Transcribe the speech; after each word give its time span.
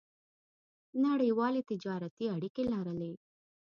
نړیوالې 1.05 1.61
تجارتي 1.69 2.25
اړیکې 2.35 2.63
لرلې. 2.73 3.13